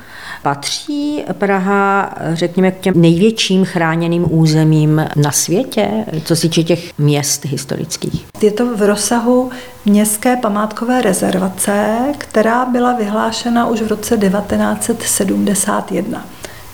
[0.44, 5.90] Patří Praha, řekněme, k těm největším chráněným územím na světě,
[6.24, 8.26] co se týče těch měst historických?
[8.42, 9.52] Je to v rozsahu
[9.86, 16.26] městské památkové rezervace, která byla vyhlášena už v roce 1971.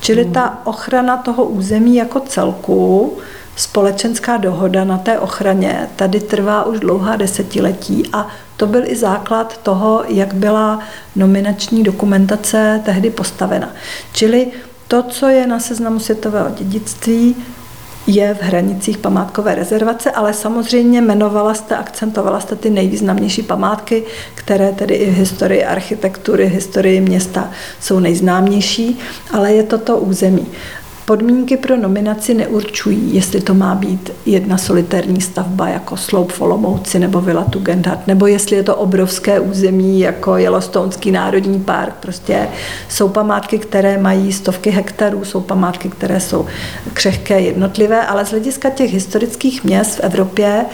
[0.02, 3.14] Čili ta ochrana toho území jako celku
[3.60, 9.58] společenská dohoda na té ochraně tady trvá už dlouhá desetiletí a to byl i základ
[9.58, 10.80] toho, jak byla
[11.16, 13.70] nominační dokumentace tehdy postavena.
[14.14, 14.48] Čili
[14.88, 17.36] to, co je na seznamu světového dědictví,
[18.08, 24.04] je v hranicích památkové rezervace, ale samozřejmě jmenovala jste, akcentovala jste ty nejvýznamnější památky,
[24.36, 29.00] které tedy i v historii architektury, historii města jsou nejznámější,
[29.32, 30.48] ale je to to území.
[31.10, 37.22] Podmínky pro nominaci neurčují, jestli to má být jedna solitární stavba jako Sloup Olomouci nebo
[37.22, 41.94] Vila Tugendhat, nebo jestli je to obrovské území jako Yellowstoneský národní park.
[42.00, 42.48] Prostě
[42.90, 46.46] jsou památky, které mají stovky hektarů, jsou památky, které jsou
[46.94, 50.66] křehké, jednotlivé, ale z hlediska těch historických měst v Evropě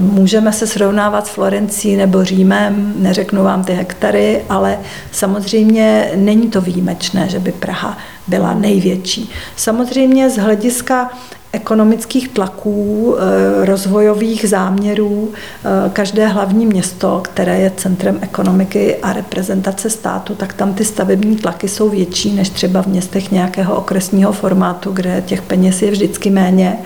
[0.00, 4.78] můžeme se srovnávat s Florencí nebo Římem, neřeknu vám ty hektary, ale
[5.12, 9.30] samozřejmě není to výjimečné, že by Praha byla největší.
[9.56, 11.10] Samozřejmě z hlediska
[11.52, 19.90] ekonomických tlaků, eh, rozvojových záměrů eh, každé hlavní město, které je centrem ekonomiky a reprezentace
[19.90, 24.92] státu, tak tam ty stavební tlaky jsou větší než třeba v městech nějakého okresního formátu,
[24.92, 26.78] kde těch peněz je vždycky méně.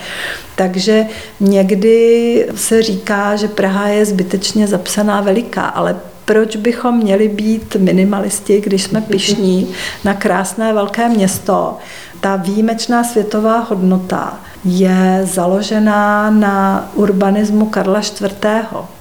[0.56, 1.06] Takže
[1.40, 8.60] někdy se říká, že Praha je zbytečně zapsaná veliká, ale proč bychom měli být minimalisti,
[8.60, 9.68] když jsme pišní
[10.04, 11.76] na krásné velké město.
[12.20, 18.46] Ta výjimečná světová hodnota je založená na urbanismu Karla IV.,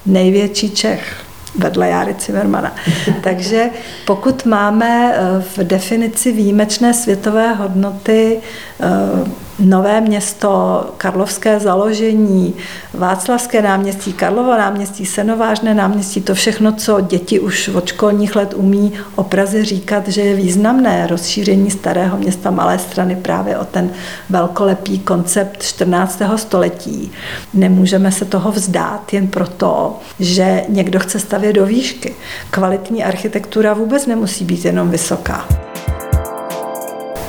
[0.05, 1.25] největší Čech
[1.57, 2.75] vedle Járy Cimermana.
[3.23, 3.69] Takže
[4.05, 8.39] pokud máme eh, v definici výjimečné světové hodnoty
[8.79, 12.53] eh, Nové město, Karlovské založení,
[12.93, 18.93] Václavské náměstí, Karlovo náměstí, Senovážné náměstí, to všechno, co děti už od školních let umí
[19.15, 23.89] o Praze říkat, že je významné rozšíření starého města Malé strany právě o ten
[24.29, 26.21] velkolepý koncept 14.
[26.35, 27.11] století.
[27.53, 32.15] Nemůžeme se toho vzdát jen proto, že někdo chce stavět do výšky.
[32.49, 35.47] Kvalitní architektura vůbec nemusí být jenom vysoká.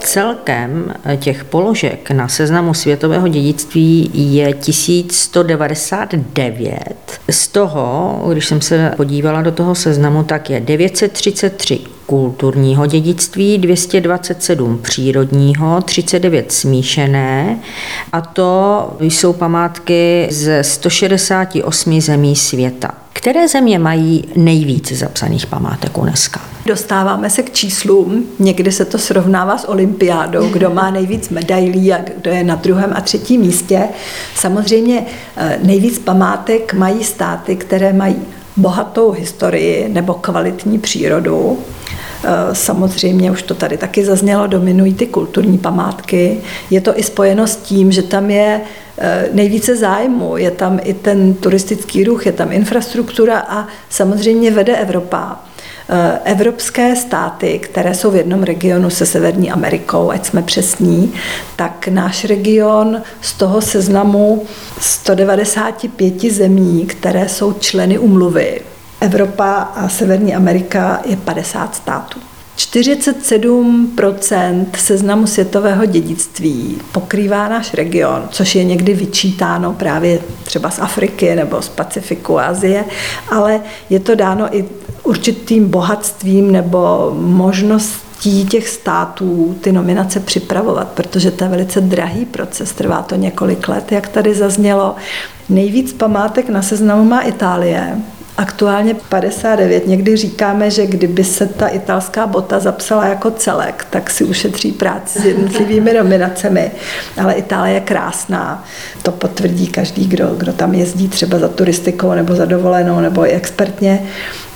[0.07, 7.21] Celkem těch položek na seznamu světového dědictví je 1199.
[7.31, 14.79] Z toho, když jsem se podívala do toho seznamu, tak je 933 kulturního dědictví, 227
[14.83, 17.59] přírodního, 39 smíšené
[18.13, 22.91] a to jsou památky ze 168 zemí světa.
[23.13, 26.41] Které země mají nejvíc zapsaných památek UNESCO?
[26.67, 28.27] Dostáváme se k číslům.
[28.39, 32.93] Někdy se to srovnává s olympiádou, kdo má nejvíc medailí a kdo je na druhém
[32.97, 33.83] a třetím místě.
[34.35, 38.17] Samozřejmě eh, nejvíc památek mají státy, které mají
[38.57, 41.59] bohatou historii nebo kvalitní přírodu.
[42.25, 46.41] Eh, samozřejmě, už to tady taky zaznělo, dominují ty kulturní památky.
[46.71, 48.61] Je to i spojeno s tím, že tam je
[48.99, 54.77] eh, nejvíce zájmu, je tam i ten turistický ruch, je tam infrastruktura a samozřejmě vede
[54.77, 55.45] Evropa.
[55.89, 61.13] Eh, evropské státy, které jsou v jednom regionu se Severní Amerikou, ať jsme přesní,
[61.57, 64.45] tak náš region z toho seznamu
[64.81, 68.61] 195 zemí, které jsou členy umluvy,
[69.01, 72.19] Evropa a Severní Amerika je 50 států.
[72.57, 81.35] 47% seznamu světového dědictví pokrývá náš region, což je někdy vyčítáno právě třeba z Afriky
[81.35, 82.85] nebo z Pacifiku, Asie,
[83.31, 84.65] ale je to dáno i
[85.07, 92.73] určitým bohatstvím nebo možností těch států ty nominace připravovat, protože to je velice drahý proces,
[92.73, 94.95] trvá to několik let, jak tady zaznělo.
[95.49, 97.97] Nejvíc památek na seznamu má Itálie,
[98.37, 99.87] Aktuálně 59.
[99.87, 105.19] Někdy říkáme, že kdyby se ta italská bota zapsala jako celek, tak si ušetří práci
[105.19, 106.71] s jednotlivými nominacemi.
[107.23, 108.65] Ale Itálie je krásná.
[109.03, 113.31] To potvrdí každý, kdo, kdo tam jezdí třeba za turistikou nebo za dovolenou nebo i
[113.31, 114.03] expertně.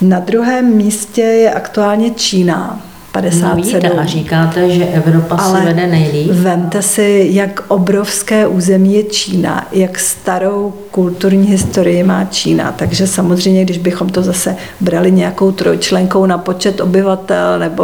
[0.01, 3.95] Na druhém místě je aktuálně Čína 57.
[3.95, 6.31] No a říkáte, že Evropa Ale si vede nejlíp.
[6.31, 12.71] Vemte si, jak obrovské území je Čína, jak starou kulturní historii má Čína.
[12.71, 17.83] Takže samozřejmě, když bychom to zase brali nějakou trojčlenkou na počet obyvatel nebo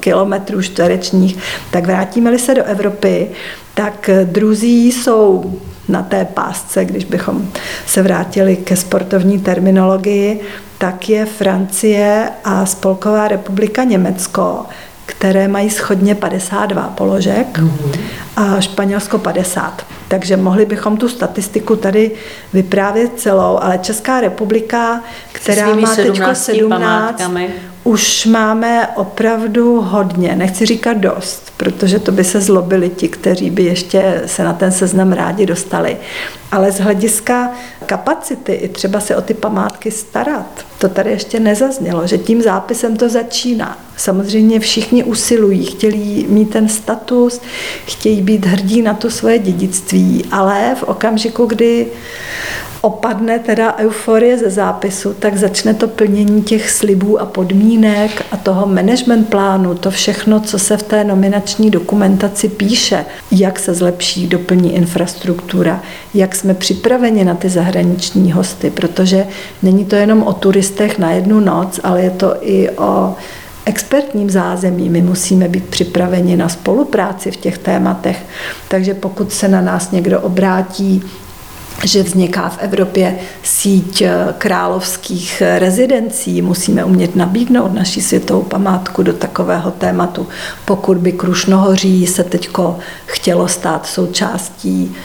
[0.00, 1.38] kilometrů čtverečních,
[1.70, 3.28] tak vrátíme-li se do Evropy,
[3.74, 5.54] tak druzí jsou
[5.88, 7.48] na té pásce, když bychom
[7.86, 10.40] se vrátili ke sportovní terminologii,
[10.78, 14.66] tak je Francie a Spolková republika Německo,
[15.06, 18.00] které mají schodně 52 položek mm-hmm.
[18.36, 19.86] a Španělsko 50.
[20.08, 22.10] Takže mohli bychom tu statistiku tady
[22.52, 27.22] vyprávět celou, ale Česká republika, která má teď 17,
[27.88, 33.62] už máme opravdu hodně, nechci říkat dost, protože to by se zlobili ti, kteří by
[33.62, 35.96] ještě se na ten seznam rádi dostali.
[36.52, 37.50] Ale z hlediska
[37.86, 42.96] kapacity i třeba se o ty památky starat, to tady ještě nezaznělo, že tím zápisem
[42.96, 43.78] to začíná.
[43.96, 47.40] Samozřejmě všichni usilují, chtějí mít ten status,
[47.86, 51.86] chtějí být hrdí na to svoje dědictví, ale v okamžiku, kdy
[52.80, 58.66] opadne teda euforie ze zápisu, tak začne to plnění těch slibů a podmínek a toho
[58.66, 64.74] management plánu, to všechno, co se v té nominační dokumentaci píše, jak se zlepší, doplní
[64.74, 65.82] infrastruktura,
[66.14, 69.26] jak jsme připraveni na ty zahraniční hosty, protože
[69.62, 73.14] není to jenom o turistech na jednu noc, ale je to i o
[73.64, 74.88] expertním zázemí.
[74.88, 78.22] My musíme být připraveni na spolupráci v těch tématech.
[78.68, 81.02] Takže pokud se na nás někdo obrátí
[81.84, 89.12] že vzniká v Evropě síť eh, královských rezidencí, musíme umět nabídnout naši světovou památku do
[89.12, 90.26] takového tématu.
[90.64, 92.48] Pokud by Krušnohoří se teď
[93.06, 94.96] chtělo stát součástí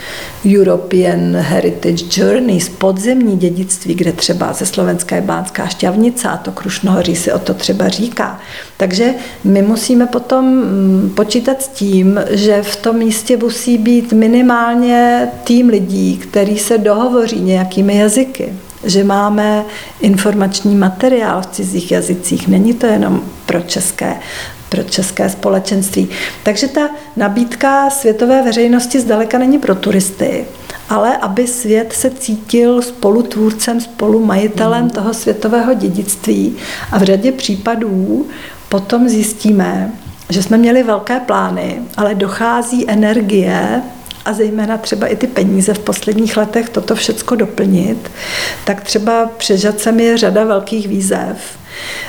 [0.45, 7.15] European Heritage Journey z podzemní dědictví, kde třeba ze Slovenské Bánská šťavnica a to Krušnohoří
[7.15, 8.39] se o to třeba říká.
[8.77, 9.13] Takže
[9.43, 15.69] my musíme potom mm, počítat s tím, že v tom místě musí být minimálně tým
[15.69, 18.53] lidí, který se dohovoří nějakými jazyky
[18.83, 19.65] že máme
[20.01, 22.47] informační materiál v cizích jazycích.
[22.47, 24.15] Není to jenom pro české
[24.69, 26.09] pro české společenství.
[26.43, 30.45] Takže ta nabídka světové veřejnosti zdaleka není pro turisty,
[30.89, 36.55] ale aby svět se cítil spolutvůrcem, spolumajitelem toho světového dědictví.
[36.91, 38.25] A v řadě případů
[38.69, 39.91] potom zjistíme,
[40.29, 43.81] že jsme měli velké plány, ale dochází energie
[44.25, 48.11] a zejména třeba i ty peníze v posledních letech toto všecko doplnit,
[48.65, 51.37] tak třeba před Žadcem je řada velkých výzev.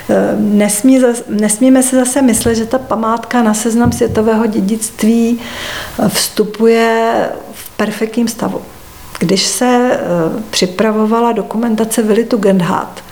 [0.09, 7.15] Ehm, nesmí, nesmíme si zase myslet, že ta památka na seznam světového dědictví eh, vstupuje
[7.53, 8.63] v perfektním stavu.
[9.19, 9.99] Když se eh,
[10.51, 13.05] připravovala dokumentace Vili Tugendhat,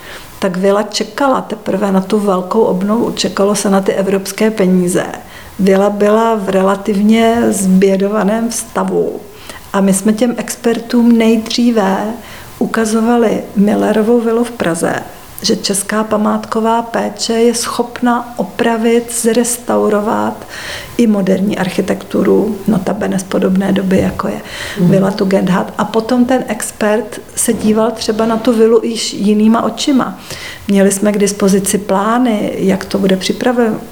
[0.42, 5.06] tak Vila čekala teprve na tu velkou obnovu, čekalo se na ty evropské peníze.
[5.58, 9.20] Vila byla v relativně zbědovaném stavu.
[9.72, 12.04] A my jsme těm expertům nejdříve
[12.58, 14.94] ukazovali Millerovou vilu v Praze,
[15.42, 20.46] že česká památková péče je schopna opravit, zrestaurovat
[20.96, 24.40] i moderní architekturu, notabene z podobné doby, jako je
[24.80, 24.90] mm.
[24.90, 25.74] Vila Tugendhat.
[25.78, 30.18] A potom ten expert se díval třeba na tu vilu již jinýma očima.
[30.68, 33.18] Měli jsme k dispozici plány, jak to bude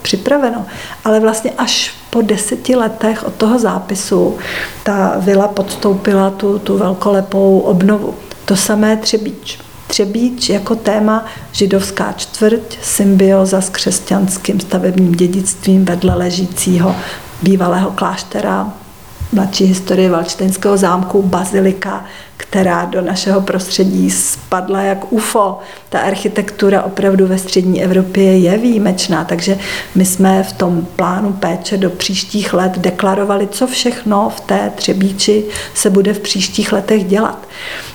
[0.03, 0.67] připraveno,
[1.05, 4.39] ale vlastně až po deseti letech od toho zápisu
[4.83, 8.15] ta vila podstoupila tu, tu velkolepou obnovu.
[8.45, 9.70] To samé Třebíč.
[9.91, 16.97] Třebíč jako téma židovská čtvrť, symbioza s křesťanským stavebním dědictvím vedle ležícího
[17.43, 18.73] bývalého kláštera,
[19.33, 22.05] mladší historie Valčtenského zámku, bazilika,
[22.37, 25.59] která do našeho prostředí spadla jak UFO.
[25.89, 29.59] Ta architektura opravdu ve střední Evropě je výjimečná, takže
[29.95, 35.45] my jsme v tom plánu péče do příštích let deklarovali, co všechno v té Třebíči
[35.75, 37.49] se bude v příštích letech dělat.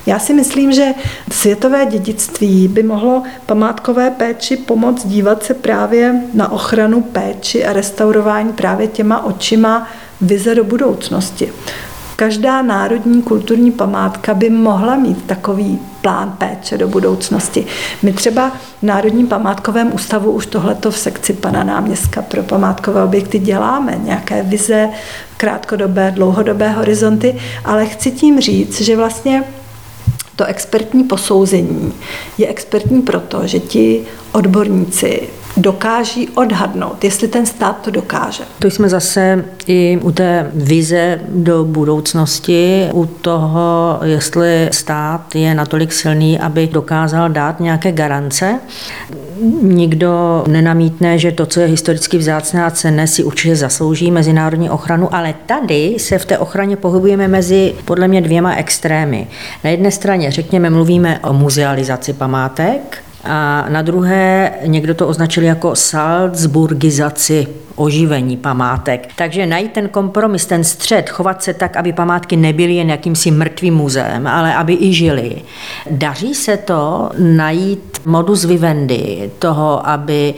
[0.05, 0.87] Já si myslím, že
[1.31, 8.53] světové dědictví by mohlo památkové péči pomoct dívat se právě na ochranu péči a restaurování
[8.53, 9.87] právě těma očima
[10.21, 11.51] vize do budoucnosti.
[12.15, 17.65] Každá národní kulturní památka by mohla mít takový plán péče do budoucnosti.
[18.03, 23.39] My třeba v Národním památkovém ústavu už tohleto v sekci pana náměstka pro památkové objekty
[23.39, 24.89] děláme, nějaké vize,
[25.37, 27.35] krátkodobé, dlouhodobé horizonty,
[27.65, 29.43] ale chci tím říct, že vlastně
[30.35, 31.93] to expertní posouzení
[32.37, 35.21] je expertní proto, že ti odborníci
[35.57, 38.43] dokáží odhadnout, jestli ten stát to dokáže.
[38.59, 45.93] To jsme zase i u té vize do budoucnosti, u toho, jestli stát je natolik
[45.93, 48.59] silný, aby dokázal dát nějaké garance.
[49.61, 55.15] Nikdo nenamítne, že to, co je historicky vzácné a cenné, si určitě zaslouží mezinárodní ochranu,
[55.15, 59.27] ale tady se v té ochraně pohybujeme mezi podle mě dvěma extrémy.
[59.63, 65.75] Na jedné straně, řekněme, mluvíme o muzealizaci památek, a na druhé někdo to označil jako
[65.75, 69.09] salzburgizaci oživení památek.
[69.15, 73.73] Takže najít ten kompromis, ten střed, chovat se tak, aby památky nebyly jen jakýmsi mrtvým
[73.73, 75.35] muzeem, ale aby i žili.
[75.91, 80.33] Daří se to najít modus vivendi toho, aby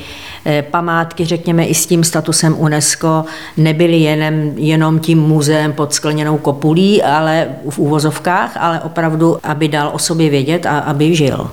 [0.45, 3.25] eh, památky, řekněme i s tím statusem UNESCO,
[3.57, 9.89] nebyly jenom, jenom tím muzeem pod skleněnou kopulí, ale v úvozovkách, ale opravdu, aby dal
[9.93, 11.49] o sobě vědět a aby žil.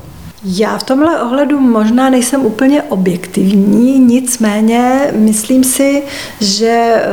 [0.46, 6.02] Já v tomhle ohledu možná nejsem úplně objektivní, nicméně myslím si,
[6.40, 7.04] že eh,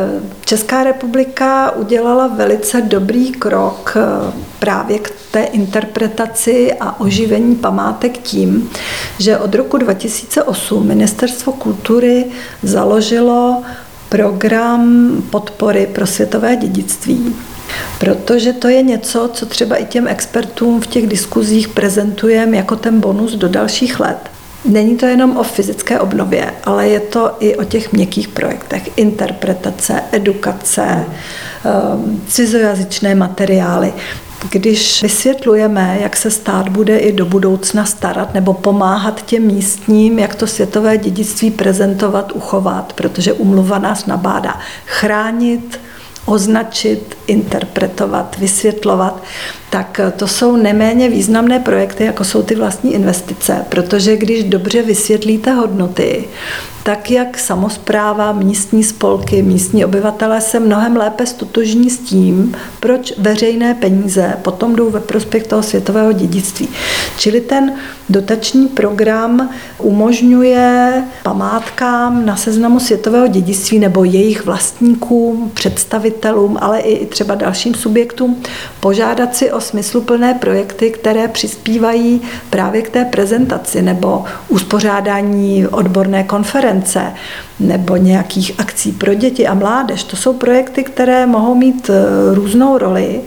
[0.45, 8.69] Česká republika udělala velice dobrý krok eh, právě k té interpretaci a oživení památek tím,
[9.19, 12.25] že od roku 2008 Ministerstvo kultury
[12.63, 13.61] založilo
[14.09, 17.35] program podpory pro světové dědictví
[17.99, 22.99] Protože to je něco, co třeba i těm expertům v těch diskuzích prezentujeme jako ten
[22.99, 24.17] bonus do dalších let.
[24.65, 28.89] Není to jenom o fyzické obnově, ale je to i o těch měkkých projektech.
[28.95, 31.05] Interpretace, edukace,
[31.95, 33.93] um, cizojazyčné materiály.
[34.49, 40.35] Když vysvětlujeme, jak se stát bude i do budoucna starat nebo pomáhat těm místním, jak
[40.35, 45.79] to světové dědictví prezentovat, uchovat, protože umluva nás nabádá chránit,
[46.25, 49.23] označit, interpretovat, vysvětlovat,
[49.69, 55.51] tak to jsou neméně významné projekty, jako jsou ty vlastní investice, protože když dobře vysvětlíte
[55.51, 56.25] hodnoty,
[56.83, 63.73] tak jak samozpráva, místní spolky, místní obyvatelé se mnohem lépe stotožní s tím, proč veřejné
[63.73, 66.67] peníze potom jdou ve prospěch toho světového dědictví.
[67.17, 67.73] Čili ten
[68.09, 77.20] dotační program umožňuje památkám na seznamu světového dědictví nebo jejich vlastníkům, představitelům, ale i třeba
[77.35, 78.43] dalším subjektům
[78.79, 87.13] požádat si o smysluplné projekty, které přispívají právě k té prezentaci nebo uspořádání odborné konference
[87.59, 90.03] nebo nějakých akcí pro děti a mládež.
[90.03, 93.21] To jsou projekty, které mohou mít eh, různou roli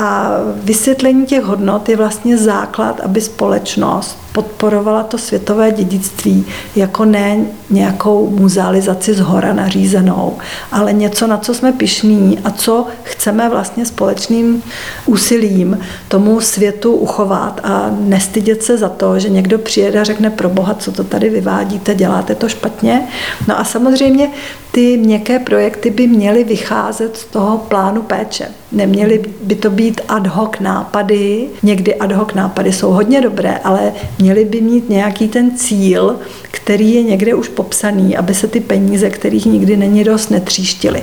[0.00, 0.30] a
[0.64, 6.46] vysvětlení těch hodnot je vlastně základ, aby společnost podporovala to světové dědictví
[6.76, 10.38] jako ne nějakou muzealizaci z hora nařízenou,
[10.72, 14.62] ale něco, na co jsme pišní a co chceme vlastně společným
[15.06, 15.78] úsilím
[16.08, 20.74] tomu světu uchovat a nestydět se za to, že někdo přijede a řekne pro boha,
[20.74, 23.08] co to tady vyvádíte, děláte to špatně.
[23.48, 24.30] No a samozřejmě
[24.72, 28.48] ty měkké projekty by měly vycházet z toho plánu péče.
[28.72, 31.48] Neměly by to být ad hoc nápady.
[31.62, 36.94] Někdy ad hoc nápady jsou hodně dobré, ale měly by mít nějaký ten cíl, který
[36.94, 41.02] je někde už popsaný, aby se ty peníze, kterých nikdy není dost, netříštily.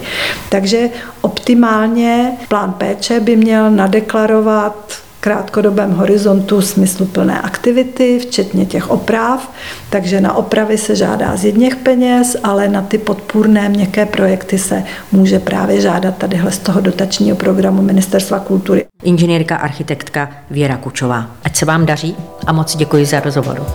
[0.50, 0.90] Takže
[1.22, 9.52] optimálně plán péče by měl nadeklarovat krátkodobém horizontu smysluplné aktivity, včetně těch oprav,
[9.90, 14.84] takže na opravy se žádá z jedněch peněz, ale na ty podpůrné měkké projekty se
[15.12, 18.86] může právě žádat tadyhle z toho dotačního programu Ministerstva kultury.
[19.04, 21.26] Inženýrka architektka Věra Kučová.
[21.44, 22.16] Ať se vám daří
[22.46, 23.68] a moc děkuji za rozhovor.